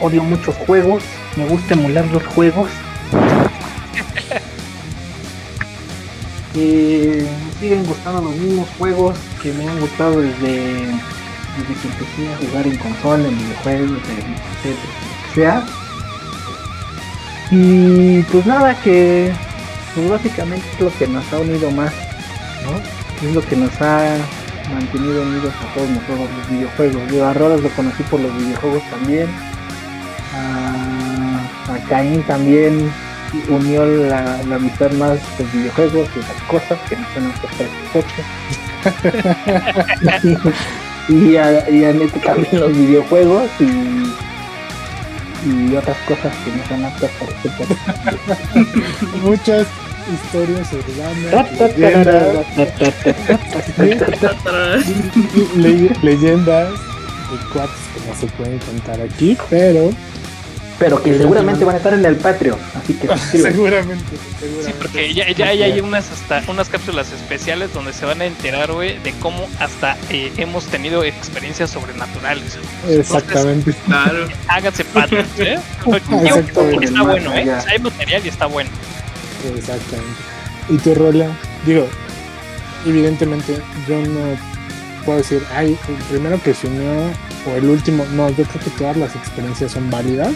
odio 0.00 0.22
muchos 0.24 0.54
juegos, 0.66 1.02
me 1.36 1.46
gusta 1.46 1.74
emular 1.74 2.06
los 2.06 2.24
juegos. 2.26 2.70
Me 6.54 7.26
siguen 7.60 7.86
gustando 7.86 8.22
los 8.22 8.34
mismos 8.36 8.68
juegos 8.76 9.16
que 9.42 9.52
me 9.52 9.68
han 9.68 9.78
gustado 9.80 10.20
desde, 10.20 10.86
desde 10.86 11.74
que 11.80 11.88
empecé 11.88 12.32
a 12.32 12.36
jugar 12.38 12.66
en 12.66 12.76
consola, 12.78 13.28
en 13.28 13.38
videojuegos, 13.38 13.90
etc. 13.90 14.76
sea. 15.34 15.64
Y 17.52 18.22
pues 18.24 18.46
nada, 18.46 18.74
que 18.82 19.32
pues 19.94 20.08
básicamente 20.08 20.66
es 20.72 20.80
lo 20.80 20.92
que 20.98 21.06
nos 21.06 21.32
ha 21.32 21.38
unido 21.38 21.70
más, 21.70 21.92
¿no? 22.64 23.26
Es 23.28 23.34
lo 23.34 23.42
que 23.42 23.56
nos 23.56 23.80
ha 23.80 24.16
mantenido 24.72 25.22
unidos 25.22 25.52
a 25.54 25.74
todos 25.74 25.88
nosotros 25.88 26.28
los 26.36 26.50
videojuegos. 26.50 27.12
Yo 27.12 27.26
a 27.26 27.34
Rodas 27.34 27.60
lo 27.60 27.68
conocí 27.70 28.02
por 28.04 28.20
los 28.20 28.36
videojuegos 28.36 28.82
también. 28.90 29.28
A 30.34 31.78
Caín 31.88 32.22
también 32.24 32.90
unió 33.48 33.84
la, 33.86 34.40
la 34.48 34.56
amistad 34.56 34.90
más 34.92 35.18
los 35.38 35.52
videojuegos 35.52 36.08
y 36.16 36.18
las 36.20 36.42
cosas 36.48 36.78
que 36.88 36.96
no 36.96 37.06
son 37.14 37.26
aptas 37.26 37.50
para 37.54 37.68
el 37.68 37.76
coche. 37.92 38.22
y, 41.08 41.36
a, 41.36 41.68
y 41.70 41.84
a 41.84 41.92
Neto 41.92 42.18
también 42.20 42.60
los 42.60 42.72
videojuegos 42.76 43.48
y 43.60 44.10
y 45.42 45.74
otras 45.74 45.96
cosas 46.06 46.34
que 46.44 46.50
no 46.50 46.62
son 46.68 46.84
aptas 46.84 47.10
para 47.18 47.32
este. 47.32 47.48
Muchas 49.22 49.66
historias 50.12 50.68
urbanas, 50.72 51.46
leyendas, 51.78 52.46
le- 55.56 55.90
leyendas 56.02 56.68
de 56.70 57.36
cuates 57.52 57.76
que 57.94 58.00
no 58.08 58.14
se 58.20 58.26
pueden 58.36 58.58
contar 58.58 59.00
aquí, 59.00 59.36
pero 59.48 59.90
Pero 60.80 61.00
que 61.02 61.16
seguramente 61.16 61.62
van 61.64 61.74
a 61.74 61.78
estar 61.78 61.92
en 61.92 62.04
el 62.06 62.16
Patreon, 62.16 62.58
así 62.74 62.94
que 62.94 63.06
suscríbanse. 63.16 63.52
seguramente, 63.52 64.04
Sí, 64.10 64.16
seguramente. 64.40 64.74
porque 64.80 65.14
ya, 65.14 65.30
ya, 65.30 65.52
ya 65.52 65.66
hay 65.66 65.80
unas 65.80 66.10
hasta 66.10 66.42
unas 66.50 66.70
cápsulas 66.70 67.12
especiales 67.12 67.72
donde 67.74 67.92
se 67.92 68.06
van 68.06 68.22
a 68.22 68.24
enterar, 68.24 68.72
güey, 68.72 68.98
de 69.00 69.12
cómo 69.20 69.46
hasta 69.60 69.96
eh, 70.08 70.32
hemos 70.38 70.64
tenido 70.64 71.04
experiencias 71.04 71.70
sobrenaturales. 71.70 72.58
Exactamente. 72.88 73.74
Claro. 73.86 74.26
Háganse 74.48 74.84
patos, 74.86 75.26
¿eh? 75.38 75.58
Exactamente. 75.86 76.84
está 76.86 77.02
bueno, 77.02 77.34
¿eh? 77.34 77.44
Ya. 77.44 77.58
O 77.58 77.60
sea, 77.60 77.72
hay 77.72 77.78
material 77.78 78.22
y 78.24 78.28
está 78.28 78.46
bueno. 78.46 78.70
Exactamente. 79.54 80.20
¿Y 80.70 80.76
tu 80.78 80.94
rola? 80.94 81.26
Digo, 81.66 81.86
evidentemente 82.86 83.60
yo 83.86 83.96
no 84.00 84.36
puedo 85.04 85.18
decir, 85.18 85.42
ay, 85.54 85.76
el 85.88 85.94
primero 86.04 86.42
que 86.42 86.54
se 86.54 86.66
unió 86.68 87.10
o 87.46 87.56
el 87.56 87.64
último. 87.68 88.06
No, 88.12 88.28
yo 88.30 88.44
creo 88.44 88.64
que 88.64 88.70
todas 88.78 88.96
las 88.96 89.14
experiencias 89.16 89.72
son 89.72 89.90
válidas 89.90 90.32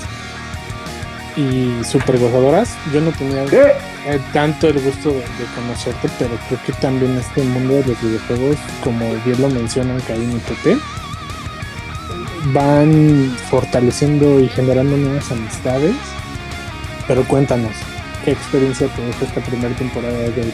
y 1.36 1.82
súper 1.84 2.18
gozadoras. 2.18 2.76
Yo 2.92 3.00
no 3.00 3.10
tenía 3.12 3.44
eh, 3.44 4.20
tanto 4.32 4.68
el 4.68 4.80
gusto 4.80 5.10
de, 5.10 5.20
de 5.20 5.46
conocerte, 5.54 6.08
pero 6.18 6.36
creo 6.48 6.60
que 6.64 6.72
también 6.74 7.16
este 7.16 7.42
mundo 7.42 7.74
de 7.74 7.86
los 7.86 8.02
videojuegos, 8.02 8.56
como 8.82 9.14
bien 9.24 9.40
lo 9.40 9.48
mencionan 9.48 10.00
Caín 10.02 10.32
y 10.32 10.40
Pepe, 10.40 10.78
van 12.52 13.34
fortaleciendo 13.50 14.40
y 14.40 14.48
generando 14.48 14.96
nuevas 14.96 15.30
amistades. 15.32 15.94
Pero 17.06 17.24
cuéntanos, 17.24 17.72
¿qué 18.24 18.32
experiencia 18.32 18.88
te 18.88 19.02
dejó 19.02 19.24
esta 19.24 19.40
primera 19.40 19.74
temporada 19.76 20.18
de 20.18 20.30
Game? 20.30 20.52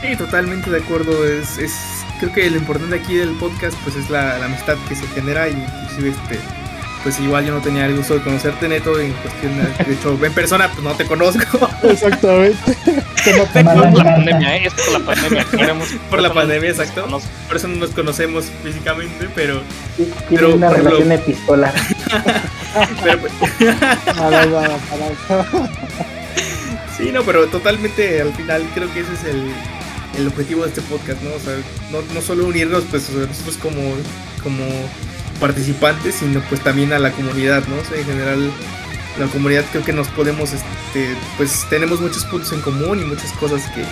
Sí, 0.00 0.16
totalmente 0.16 0.70
de 0.70 0.78
acuerdo. 0.78 1.26
Es, 1.26 1.58
es, 1.58 1.74
creo 2.18 2.32
que 2.32 2.50
lo 2.50 2.58
importante 2.58 2.96
aquí 2.96 3.16
del 3.16 3.32
podcast 3.36 3.76
pues 3.84 3.96
es 3.96 4.10
la, 4.10 4.38
la 4.38 4.46
amistad 4.46 4.76
que 4.88 4.96
se 4.96 5.06
genera 5.08 5.48
y 5.48 5.52
inclusive 5.52 6.10
este 6.10 6.61
pues 7.02 7.18
igual 7.20 7.44
yo 7.44 7.52
no 7.52 7.60
tenía 7.60 7.86
el 7.86 7.96
gusto 7.96 8.14
de 8.14 8.20
conocerte 8.22 8.68
neto 8.68 8.98
en 9.00 9.12
cuestión 9.14 9.52
de, 9.56 9.84
de 9.84 9.94
hecho 9.94 10.18
en 10.22 10.32
persona 10.32 10.68
pues 10.70 10.82
no 10.82 10.92
te 10.94 11.04
conozco 11.06 11.68
Exactamente. 11.82 12.76
Que 13.24 13.34
no 13.34 13.44
te 13.44 13.60
Es 13.60 13.64
por 13.66 13.94
la 13.94 14.04
pandemia, 14.04 14.56
¿eh? 14.56 14.62
Es 14.66 14.72
por 14.84 15.00
la 15.00 15.06
pandemia. 15.06 15.44
Queremos, 15.44 15.88
por 16.10 16.20
la 16.22 16.34
pandemia, 16.34 16.70
nos- 16.70 16.78
exacto. 16.80 17.06
nos- 17.06 17.22
por 17.46 17.56
eso 17.56 17.68
no 17.68 17.76
nos 17.76 17.90
conocemos 17.90 18.46
físicamente 18.64 19.28
pero 19.34 19.62
Tiene 19.96 20.12
Pero, 20.28 20.54
una 20.56 20.68
por 20.68 20.76
relación 20.78 21.12
epistolar. 21.12 21.72
pero 23.04 23.18
pues, 23.20 23.32
Para, 24.06 24.44
para, 24.46 24.78
para. 25.28 25.44
Sí, 26.96 27.10
no, 27.12 27.22
pero 27.22 27.46
totalmente 27.46 28.20
al 28.20 28.32
final 28.34 28.62
creo 28.74 28.92
que 28.92 29.00
ese 29.00 29.12
es 29.14 29.24
el, 29.24 29.42
el 30.18 30.26
objetivo 30.28 30.62
de 30.62 30.68
este 30.68 30.82
podcast, 30.82 31.20
¿no? 31.22 31.30
O 31.34 31.38
sea, 31.40 31.54
no, 31.90 31.98
no 32.14 32.20
solo 32.20 32.46
unirnos, 32.46 32.84
pues 32.90 33.08
nosotros 33.10 33.56
como, 33.62 33.80
como 34.42 34.64
participantes, 35.42 36.14
sino 36.14 36.40
pues 36.42 36.60
también 36.60 36.92
a 36.92 37.00
la 37.00 37.10
comunidad, 37.10 37.64
¿no? 37.66 37.74
En 37.96 38.04
general 38.04 38.52
la 39.18 39.26
comunidad 39.26 39.64
creo 39.72 39.84
que 39.84 39.92
nos 39.92 40.06
podemos, 40.08 40.52
este, 40.52 41.16
pues 41.36 41.66
tenemos 41.68 42.00
muchos 42.00 42.24
puntos 42.24 42.52
en 42.52 42.60
común 42.60 43.00
y 43.00 43.04
muchas 43.04 43.32
cosas 43.32 43.60
que, 43.74 43.84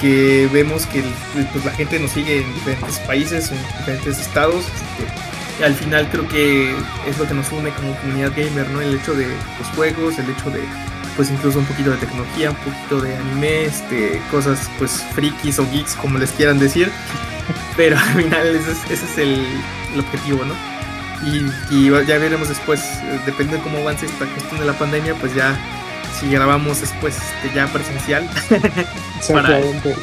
que 0.00 0.48
vemos 0.50 0.86
que 0.86 1.04
pues, 1.52 1.62
la 1.62 1.72
gente 1.72 2.00
nos 2.00 2.12
sigue 2.12 2.40
en 2.40 2.54
diferentes 2.54 2.98
países, 3.00 3.52
en 3.52 3.58
diferentes 3.78 4.18
estados. 4.18 4.64
este, 4.64 5.64
al 5.64 5.74
final 5.74 6.08
creo 6.10 6.26
que 6.26 6.70
es 7.06 7.18
lo 7.18 7.28
que 7.28 7.34
nos 7.34 7.52
une 7.52 7.70
como 7.70 7.94
comunidad 7.96 8.32
gamer, 8.34 8.68
¿no? 8.70 8.80
El 8.80 8.94
hecho 8.94 9.14
de 9.14 9.26
los 9.58 9.68
juegos, 9.76 10.18
el 10.18 10.30
hecho 10.30 10.50
de 10.50 10.60
pues 11.16 11.30
incluso 11.30 11.58
un 11.58 11.64
poquito 11.66 11.90
de 11.90 11.96
tecnología, 11.98 12.50
un 12.50 12.56
poquito 12.56 13.00
de 13.00 13.16
anime, 13.16 13.64
este, 13.64 14.20
cosas 14.30 14.70
pues 14.78 15.04
frikis 15.14 15.58
o 15.58 15.70
geeks 15.70 15.94
como 15.94 16.18
les 16.18 16.30
quieran 16.30 16.58
decir, 16.58 16.90
pero 17.76 17.96
al 17.98 18.04
final 18.22 18.46
ese 18.56 18.72
es, 18.72 18.78
ese 18.90 19.04
es 19.04 19.18
el, 19.18 19.46
el 19.94 20.00
objetivo, 20.00 20.44
¿no? 20.44 20.54
Y, 21.26 21.50
y 21.74 21.90
ya 22.06 22.18
veremos 22.18 22.48
después, 22.48 22.80
eh, 23.02 23.18
depende 23.24 23.56
de 23.56 23.62
cómo 23.62 23.78
avance 23.78 24.06
esta 24.06 24.26
cuestión 24.26 24.60
de 24.60 24.66
la 24.66 24.74
pandemia, 24.74 25.14
pues 25.14 25.34
ya 25.34 25.56
si 26.20 26.30
grabamos 26.30 26.80
después 26.80 27.16
este, 27.16 27.54
ya 27.54 27.66
presencial, 27.68 28.28
Exactamente. 29.18 29.94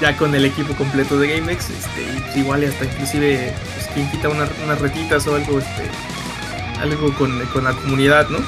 ya 0.00 0.16
con 0.16 0.34
el 0.34 0.44
equipo 0.44 0.74
completo 0.74 1.18
de 1.18 1.36
GameX, 1.36 1.70
este, 1.70 2.04
pues 2.22 2.36
igual 2.36 2.62
y 2.62 2.66
hasta 2.66 2.84
inclusive 2.84 3.52
pues, 3.74 3.86
quien 3.94 4.10
quita 4.10 4.28
una- 4.28 4.48
unas 4.64 4.80
retitas 4.80 5.26
o 5.26 5.34
algo, 5.34 5.58
este, 5.58 5.84
algo 6.80 7.12
con, 7.14 7.38
con 7.46 7.64
la 7.64 7.72
comunidad, 7.72 8.28
¿no? 8.28 8.38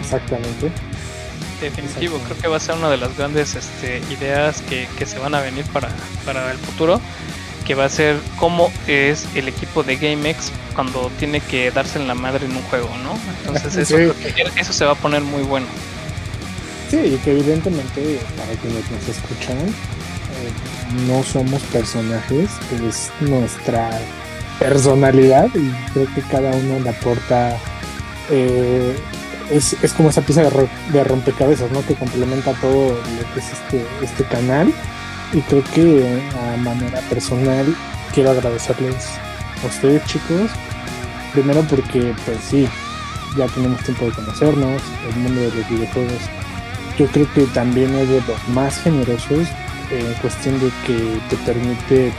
Exactamente. 0.00 0.70
Definitivo, 1.60 2.18
creo 2.20 2.38
que 2.38 2.46
va 2.48 2.56
a 2.56 2.60
ser 2.60 2.76
una 2.76 2.88
de 2.88 2.98
las 2.98 3.16
grandes 3.16 3.56
este, 3.56 4.00
ideas 4.10 4.62
que, 4.62 4.88
que 4.96 5.06
se 5.06 5.18
van 5.18 5.34
a 5.34 5.40
venir 5.40 5.64
para, 5.66 5.88
para 6.24 6.52
el 6.52 6.58
futuro, 6.58 7.00
que 7.68 7.74
va 7.74 7.84
a 7.84 7.88
ser 7.90 8.16
cómo 8.36 8.72
es 8.88 9.26
el 9.36 9.46
equipo 9.46 9.82
de 9.84 9.96
GameX 9.96 10.50
cuando 10.74 11.10
tiene 11.18 11.40
que 11.40 11.70
darse 11.70 11.98
en 12.00 12.08
la 12.08 12.14
madre 12.14 12.46
en 12.46 12.56
un 12.56 12.62
juego, 12.62 12.88
¿no? 13.04 13.12
Entonces 13.46 13.76
eso, 13.90 13.96
Sí. 13.96 14.32
creo 14.34 14.52
que 14.54 14.60
eso 14.60 14.72
se 14.72 14.84
va 14.84 14.92
a 14.92 14.96
poner 14.96 15.20
muy 15.22 15.42
bueno. 15.42 15.66
Sí, 16.90 16.96
y 16.96 17.16
que 17.18 17.32
evidentemente 17.32 18.18
para 18.36 18.52
quienes 18.60 18.90
nos 18.90 19.06
escuchan, 19.08 19.58
eh, 19.58 21.06
no 21.06 21.22
somos 21.22 21.60
personajes, 21.64 22.48
es 22.88 23.10
nuestra 23.20 23.90
personalidad 24.58 25.48
y 25.54 25.70
creo 25.92 26.06
que 26.14 26.22
cada 26.22 26.50
uno 26.50 26.80
le 26.80 26.90
aporta, 26.90 27.56
eh, 28.30 28.96
es, 29.50 29.76
es 29.82 29.92
como 29.92 30.08
esa 30.10 30.22
pieza 30.22 30.42
de, 30.42 30.50
ro- 30.50 30.68
de 30.92 31.04
rompecabezas, 31.04 31.70
¿no? 31.70 31.84
Que 31.86 31.94
complementa 31.94 32.52
todo 32.54 32.88
lo 32.92 33.34
que 33.34 33.40
es 33.40 33.46
este, 33.52 33.84
este 34.02 34.24
canal 34.24 34.72
y 35.32 35.40
creo 35.42 35.62
que 35.74 36.22
a 36.38 36.56
manera 36.56 37.00
personal 37.02 37.74
quiero 38.14 38.30
agradecerles 38.30 39.06
a 39.62 39.66
ustedes 39.66 40.04
chicos, 40.06 40.50
primero 41.32 41.62
porque 41.62 42.14
pues 42.24 42.38
sí, 42.42 42.68
ya 43.36 43.46
tenemos 43.48 43.82
tiempo 43.82 44.06
de 44.06 44.12
conocernos, 44.12 44.82
el 45.08 45.20
mundo 45.20 45.40
de 45.40 45.50
los 45.54 45.68
videojuegos. 45.68 46.22
Yo 46.98 47.06
creo 47.06 47.32
que 47.32 47.42
también 47.46 47.94
es 47.94 48.08
de 48.08 48.22
los 48.26 48.48
más 48.48 48.80
generosos 48.82 49.48
eh, 49.90 50.04
en 50.04 50.14
cuestión 50.20 50.58
de 50.60 50.70
que 50.86 51.20
te 51.28 51.36
permite 51.44 52.12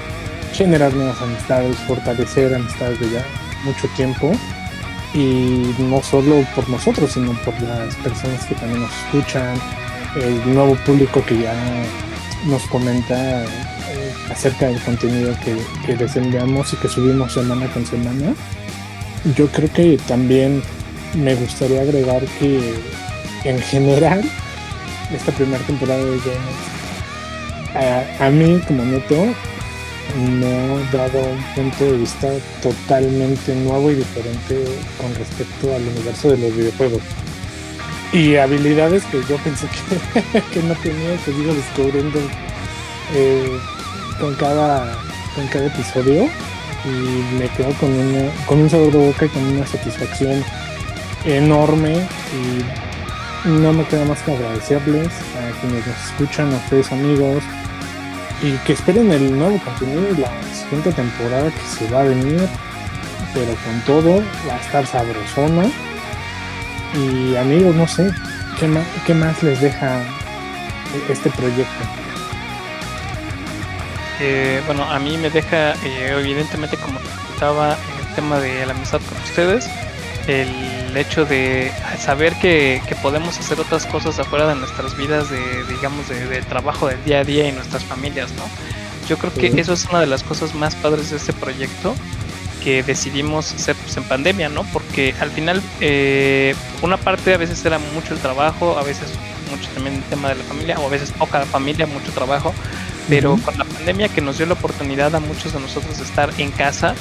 generar 0.54 0.94
nuevas 0.94 1.22
amistades, 1.22 1.76
fortalecer 1.88 2.54
amistades 2.54 3.00
de 3.00 3.10
ya 3.10 3.26
mucho 3.64 3.88
tiempo. 3.96 4.32
Y 5.14 5.74
no 5.80 6.04
solo 6.04 6.46
por 6.56 6.70
nosotros, 6.70 7.14
sino 7.14 7.34
por 7.44 7.60
las 7.62 7.96
personas 7.96 8.46
que 8.46 8.54
también 8.56 8.82
nos 8.82 8.92
escuchan, 9.06 9.58
el 10.16 10.54
nuevo 10.54 10.76
público 10.86 11.24
que 11.26 11.42
ya 11.42 11.54
nos 12.46 12.64
comenta 12.64 13.44
eh, 13.44 13.48
acerca 14.32 14.68
del 14.68 14.80
contenido 14.82 15.36
que, 15.44 15.56
que 15.86 15.94
y 15.94 16.76
que 16.78 16.88
subimos 16.88 17.34
semana 17.34 17.68
con 17.74 17.86
semana. 17.86 18.34
Yo 19.36 19.48
creo 19.48 19.72
que 19.72 19.98
también 20.08 20.62
me 21.16 21.36
gustaría 21.36 21.82
agregar 21.82 22.24
que 22.40 22.74
en 23.44 23.60
general 23.60 24.24
esta 25.14 25.32
primera 25.32 25.64
temporada 25.66 26.04
de 26.04 26.18
Games 26.18 26.80
a, 27.76 28.26
a 28.28 28.30
mí 28.30 28.60
como 28.68 28.84
neto 28.84 29.34
me 30.18 30.46
ha 30.46 30.98
dado 30.98 31.20
un 31.30 31.44
punto 31.56 31.86
de 31.86 31.98
vista 31.98 32.28
totalmente 32.62 33.56
nuevo 33.56 33.92
y 33.92 33.96
diferente 33.96 34.66
con 35.00 35.14
respecto 35.16 35.76
al 35.76 35.82
universo 35.84 36.30
de 36.30 36.38
los 36.38 36.56
videojuegos 36.56 37.02
y 38.12 38.36
habilidades 38.36 39.04
que 39.06 39.22
yo 39.30 39.38
pensé 39.38 39.68
que, 39.68 40.42
que 40.54 40.64
no 40.64 40.74
tenía 40.76 41.16
que 41.24 41.32
sigo 41.32 41.54
descubriendo 41.54 42.20
eh, 43.14 43.60
con 44.20 44.36
cada 44.36 44.98
con 45.36 45.48
cada 45.48 45.68
episodio. 45.68 46.30
Y 46.86 47.36
me 47.38 47.50
quedo 47.50 47.74
con, 47.74 47.92
una, 47.92 48.32
con 48.46 48.60
un 48.60 48.70
sabor 48.70 48.92
de 48.92 48.98
boca 48.98 49.26
y 49.26 49.30
con 49.30 49.44
una 49.44 49.68
satisfacción 49.68 50.44
enorme. 51.26 52.08
Y 52.34 53.50
no 53.50 53.74
me 53.74 53.84
queda 53.86 54.06
más 54.06 54.22
que 54.22 54.34
agradecerles 54.34 55.08
a 55.08 55.60
quienes 55.60 55.86
nos 55.86 56.06
escuchan, 56.06 56.54
a 56.54 56.58
ustedes 56.58 56.92
amigos. 56.92 57.44
Y 58.42 58.52
que 58.66 58.74
esperen 58.74 59.12
el 59.12 59.38
nuevo 59.38 59.60
contenido 59.60 60.02
la 60.18 60.32
siguiente 60.54 60.94
temporada 60.94 61.52
que 61.52 61.78
se 61.78 61.92
va 61.92 62.02
a 62.02 62.04
venir 62.04 62.48
pero 63.34 63.54
con 63.64 63.82
todo 63.86 64.24
va 64.48 64.56
a 64.56 64.60
estar 64.60 64.86
sabrosona 64.88 65.70
y 66.96 67.36
amigos 67.36 67.76
no 67.76 67.88
sé 67.88 68.12
qué 68.60 68.68
más, 68.68 68.86
qué 69.06 69.14
más 69.14 69.42
les 69.44 69.62
deja 69.62 70.02
este 71.10 71.30
proyecto 71.30 72.00
eh, 74.20 74.62
bueno, 74.66 74.84
a 74.84 75.00
mí 75.00 75.18
me 75.18 75.30
deja, 75.30 75.74
eh, 75.86 76.16
evidentemente, 76.20 76.76
como 76.78 77.00
comentaba, 77.00 77.78
el 78.00 78.16
tema 78.16 78.40
de 78.40 78.66
la 78.66 78.74
amistad 78.74 79.00
con 79.08 79.18
ustedes, 79.24 79.70
el 80.28 80.96
hecho 80.98 81.26
de 81.26 81.72
saber 81.98 82.36
que, 82.36 82.82
podemos 83.02 83.40
hacer 83.40 83.60
otras 83.60 83.86
cosas 83.86 84.20
afuera 84.20 84.48
de 84.48 84.56
nuestras 84.56 84.98
vidas, 84.98 85.30
de, 85.30 85.40
digamos, 85.70 86.10
de, 86.10 86.42
trabajo 86.42 86.88
del 86.88 87.02
día 87.06 87.20
a 87.20 87.24
día 87.24 87.48
y 87.48 87.54
nuestras 87.54 87.86
familias, 87.86 88.32
¿no? 88.34 88.44
Yo 89.08 89.18
creo 89.18 89.34
que 89.34 89.60
eso 89.60 89.74
es 89.74 89.86
una 89.86 90.02
de 90.02 90.08
las 90.08 90.22
cosas 90.22 90.54
más 90.54 90.76
padres 90.76 91.10
de 91.10 91.18
este 91.18 91.34
proyecto 91.34 91.96
que 92.64 92.84
decidimos 92.84 93.54
hacer 93.54 93.76
pues, 93.78 93.96
en 93.98 94.04
pandemia, 94.04 94.50
¿no? 94.50 94.64
Al 95.20 95.32
final, 95.32 95.62
eh, 95.80 96.56
una 96.82 96.98
parte 96.98 97.34
a 97.34 97.38
veces 97.38 97.64
era 97.66 97.80
mucho 97.80 98.14
el 98.14 98.20
trabajo, 98.20 98.78
a 98.78 98.84
veces 98.84 99.14
mucho 99.50 99.70
también 99.70 99.96
el 99.96 100.04
tema 100.04 100.30
de 100.30 100.36
la 100.36 100.44
familia, 100.44 100.80
o 100.80 100.88
a 100.88 100.90
veces 100.90 101.12
poca 101.12 101.46
familia, 101.46 101.88
mucho 101.88 102.12
trabajo, 102.12 102.54
pero 103.08 103.38
con 103.44 103.58
la 103.58 103.66
pandemia 103.66 104.10
que 104.10 104.22
nos 104.22 104.38
dio 104.38 104.46
la 104.46 104.54
oportunidad 104.54 105.16
a 105.16 105.20
muchos 105.20 105.54
de 105.54 105.60
nosotros 105.60 105.98
de 105.98 106.04
estar 106.04 106.30
en 106.38 106.52
casa 106.52 106.96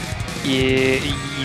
y, 0.45 0.99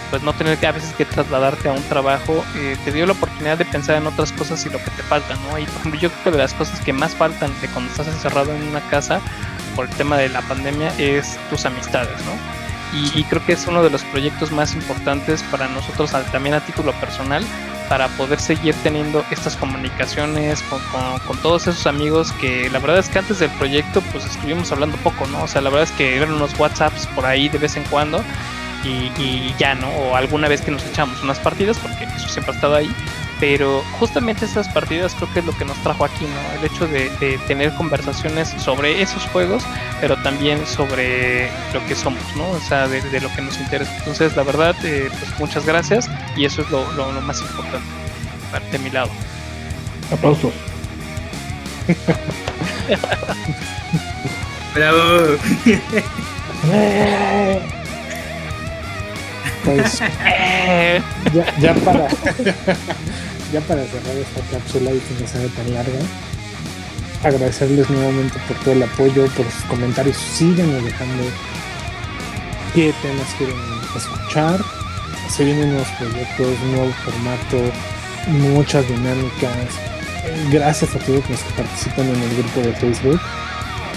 pues 0.10 0.22
no 0.22 0.34
tener 0.34 0.58
que 0.58 0.68
a 0.68 0.72
veces 0.72 0.94
que 0.94 1.06
trasladarte 1.06 1.70
a 1.70 1.72
un 1.72 1.84
trabajo, 1.84 2.44
eh, 2.56 2.78
te 2.86 2.92
dio 2.92 3.06
la 3.06 3.14
oportunidad 3.14 3.58
de 3.58 3.66
pensar 3.66 3.96
en 3.98 4.06
otras 4.06 4.32
cosas 4.32 4.64
y 4.66 4.70
lo 4.70 4.78
que 4.78 4.92
te 4.92 5.04
falta, 5.04 5.36
¿no? 5.36 5.58
Y 5.58 5.66
por 5.66 5.80
ejemplo, 5.80 6.00
yo 6.00 6.10
creo 6.12 6.24
que 6.26 6.32
de 6.32 6.38
las 6.38 6.54
cosas 6.54 6.80
que 6.82 6.94
más 6.94 7.16
faltan 7.16 7.52
de 7.62 7.68
cuando 7.70 7.90
estás 7.92 8.08
encerrado 8.08 8.54
en 8.54 8.62
una 8.64 8.82
casa 8.90 9.20
por 9.76 9.90
el 9.90 9.96
tema 9.96 10.18
de 10.18 10.30
la 10.30 10.42
pandemia 10.42 10.94
es 11.00 11.38
tus 11.50 11.66
amistades, 11.66 12.16
¿no? 12.26 12.63
Y, 12.94 13.24
creo 13.24 13.44
que 13.44 13.54
es 13.54 13.66
uno 13.66 13.82
de 13.82 13.90
los 13.90 14.04
proyectos 14.04 14.52
más 14.52 14.76
importantes 14.76 15.42
para 15.44 15.68
nosotros 15.68 16.12
también 16.32 16.54
a 16.54 16.60
título 16.60 16.94
personal 16.94 17.44
para 17.90 18.08
poder 18.10 18.40
seguir 18.40 18.76
teniendo 18.84 19.26
estas 19.32 19.58
comunicaciones 19.58 20.62
con, 20.64 20.80
con, 21.26 21.38
todos 21.40 21.68
esos 21.68 21.88
amigos 21.88 22.32
que 22.34 22.70
la 22.70 22.80
verdad 22.80 23.00
es 23.00 23.10
que 23.10 23.20
antes 23.20 23.40
del 23.40 23.50
proyecto 23.52 24.02
pues 24.12 24.26
estuvimos 24.26 24.72
hablando 24.72 24.96
poco, 24.98 25.26
¿no? 25.28 25.44
O 25.44 25.48
sea, 25.48 25.62
la 25.62 25.70
verdad 25.70 25.90
es 25.90 25.92
que 25.92 26.16
eran 26.16 26.32
unos 26.34 26.58
WhatsApps 26.60 27.08
por 27.08 27.26
ahí 27.26 27.50
de 27.50 27.58
vez 27.58 27.76
en 27.76 27.84
cuando 27.86 28.24
y, 28.84 29.12
y 29.20 29.56
ya, 29.58 29.74
¿no? 29.74 29.90
O 29.90 30.16
alguna 30.16 30.48
vez 30.48 30.62
que 30.62 30.72
nos 30.72 30.86
echamos 30.86 31.22
unas 31.24 31.40
partidas 31.40 31.80
porque 31.80 32.04
eso 32.04 32.30
siempre 32.30 32.54
ha 32.54 32.56
estado 32.56 32.76
ahí 32.76 32.96
pero 33.40 33.84
justamente 34.00 34.46
esas 34.46 34.68
partidas 34.70 35.14
creo 35.16 35.32
que 35.34 35.40
es 35.40 35.46
lo 35.46 35.58
que 35.58 35.66
nos 35.66 35.78
trajo 35.84 36.06
aquí, 36.06 36.26
¿no? 36.26 36.60
El 36.60 36.66
hecho 36.66 36.88
de, 36.88 37.10
tener 37.48 37.74
conversaciones 37.76 38.50
sobre 38.58 39.02
esos 39.02 39.24
juegos, 39.28 39.64
pero 40.02 40.16
también 40.24 40.66
sobre 40.66 41.50
lo 41.74 41.86
que 41.88 41.96
somos, 41.96 42.24
¿no? 42.36 42.50
O 42.50 42.60
sea, 42.60 42.88
de, 42.88 43.02
lo 43.20 43.34
que 43.34 43.42
nos 43.42 43.60
interesa. 43.60 43.96
Entonces, 43.98 44.36
la 44.36 44.44
verdad, 44.44 44.76
eh, 44.84 45.10
pues 45.20 45.40
muchas 45.40 45.66
gracias 45.66 46.10
y 46.36 46.46
eso 46.46 46.62
es 46.62 46.70
lo, 46.70 46.86
más 47.22 47.42
importante 47.42 47.88
de 48.72 48.80
mi 48.80 48.90
lado. 48.90 49.10
Aplausos. 50.12 50.54
Bravo. 54.76 55.38
Pues, 59.64 60.00
ya, 61.34 61.58
ya 61.60 61.74
para 61.76 62.08
ya 63.54 63.62
para 63.62 63.86
cerrar 63.86 64.18
esta 64.18 64.42
cápsula 64.52 64.92
y 64.92 65.00
que 65.00 65.22
no 65.22 65.28
sea 65.28 65.48
tan 65.50 65.74
larga, 65.76 66.00
agradecerles 67.24 67.88
nuevamente 67.90 68.40
por 68.48 68.58
todo 68.58 68.74
el 68.74 68.84
apoyo, 68.84 69.28
por 69.28 69.46
sus 69.46 69.64
comentarios. 69.66 70.18
Síganme 70.18 70.82
dejando 70.82 71.24
qué 72.74 72.92
temas 73.04 73.28
quieren 73.38 73.56
escuchar. 73.96 74.60
Se 75.30 75.46
vienen 75.46 75.70
nuevos 75.70 75.88
proyectos, 76.00 76.60
nuevo 76.72 76.92
formato, 77.06 77.72
muchas 78.28 78.88
dinámicas. 78.88 79.70
Gracias 80.52 80.96
a 80.96 81.00
todos 81.00 81.30
los 81.30 81.40
que 81.40 81.54
participan 81.56 82.08
en 82.08 82.22
el 82.24 82.38
grupo 82.38 82.62
de 82.62 82.74
Facebook, 82.74 83.22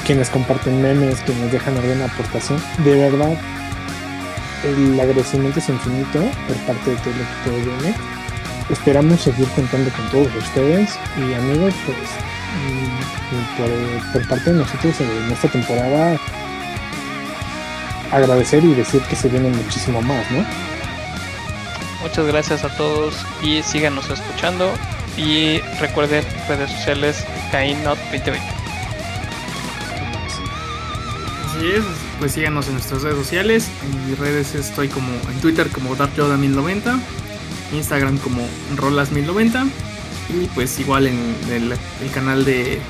quienes 0.04 0.28
comparten 0.28 0.82
memes, 0.82 1.20
quienes 1.20 1.50
dejan 1.50 1.78
alguna 1.78 2.04
aportación. 2.04 2.62
De 2.84 2.94
verdad, 2.94 3.38
el 4.64 4.98
agradecimiento 4.98 5.58
es 5.58 5.68
infinito 5.68 6.20
por 6.46 6.56
parte 6.66 6.90
de 6.90 6.96
todo 6.96 7.10
el 7.10 7.20
equipo 7.20 7.50
de 7.50 7.76
GameX 7.76 8.16
esperamos 8.70 9.20
seguir 9.20 9.48
contando 9.50 9.90
con 9.92 10.08
todos 10.10 10.34
ustedes 10.34 10.98
y 11.16 11.34
amigos, 11.34 11.74
pues 11.84 11.96
por, 14.12 14.28
parte 14.28 14.52
de 14.52 14.58
nosotros 14.58 15.00
en 15.00 15.32
esta 15.32 15.48
temporada 15.48 16.18
agradecer 18.12 18.64
y 18.64 18.74
decir 18.74 19.02
que 19.02 19.16
se 19.16 19.28
viene 19.28 19.50
muchísimo 19.50 20.00
más, 20.02 20.30
¿no? 20.30 20.44
Muchas 22.02 22.26
gracias 22.26 22.64
a 22.64 22.76
todos 22.76 23.14
y 23.42 23.62
síganos 23.62 24.08
escuchando 24.10 24.72
y 25.16 25.60
recuerden 25.80 26.24
redes 26.48 26.70
sociales 26.70 27.24
Kainot 27.50 27.98
2020. 28.12 28.40
Así 31.46 31.66
es, 31.68 31.84
pues 32.18 32.32
síganos 32.32 32.66
en 32.68 32.74
nuestras 32.74 33.02
redes 33.02 33.18
sociales. 33.18 33.68
En 33.84 34.10
mis 34.10 34.18
redes 34.18 34.54
estoy 34.54 34.88
como 34.88 35.08
en 35.08 35.40
Twitter 35.40 35.68
como 35.68 35.96
DarkYoda1090 35.96 37.00
Instagram 37.72 38.18
como 38.18 38.42
Rolas1090 38.76 39.68
y 40.28 40.46
pues 40.48 40.78
igual 40.78 41.06
en 41.06 41.18
el, 41.50 41.74
canal 42.12 42.44
de, 42.44 42.80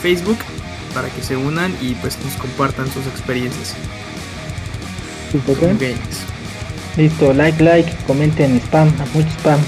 Facebook 0.00 0.38
para 0.94 1.08
que 1.08 1.22
se 1.22 1.36
unan 1.36 1.74
y 1.80 1.94
pues 1.94 2.18
nos 2.24 2.34
compartan 2.34 2.90
sus 2.90 3.06
experiencias. 3.06 3.74
Listo, 6.96 7.32
like, 7.32 7.62
like, 7.62 7.94
comenten 8.06 8.56
spam, 8.60 8.92
mucho 9.14 9.28
spam. 9.38 9.60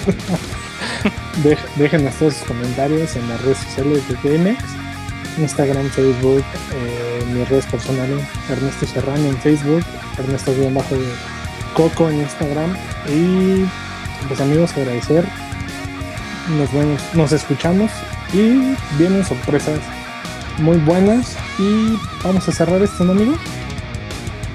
Dejen 1.76 2.10
todos 2.18 2.34
sus 2.34 2.44
comentarios 2.44 3.14
en 3.16 3.28
las 3.28 3.40
redes 3.42 3.58
sociales 3.58 4.02
de 4.08 4.14
GameX, 4.24 4.62
Instagram, 5.38 5.88
Facebook, 5.90 6.44
eh, 6.72 7.09
mis 7.26 7.48
redes 7.48 7.66
personales, 7.66 8.24
Ernesto 8.48 8.86
Serrano 8.86 9.28
en 9.28 9.36
Facebook, 9.38 9.84
Ernesto 10.18 10.52
bajo 10.72 10.96
Coco 11.74 12.08
en 12.08 12.20
Instagram 12.20 12.76
y 13.08 13.64
pues 14.28 14.40
amigos, 14.40 14.72
agradecer. 14.76 15.26
Nos 16.58 17.14
nos 17.14 17.32
escuchamos 17.32 17.90
y 18.32 18.74
vienen 18.98 19.24
sorpresas 19.24 19.80
muy 20.60 20.76
buenas. 20.78 21.36
Y 21.58 21.98
vamos 22.22 22.48
a 22.48 22.52
cerrar 22.52 22.82
esto, 22.82 23.04
¿no, 23.04 23.12
amigos? 23.12 23.38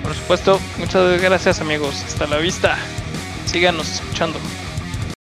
Por 0.04 0.13
supuesto, 0.13 0.60
muchas 0.78 1.21
gracias, 1.21 1.62
amigos. 1.62 2.04
Hasta 2.06 2.28
la 2.28 2.38
vista. 2.38 2.78
Síganos 3.45 3.89
escuchando. 3.89 4.39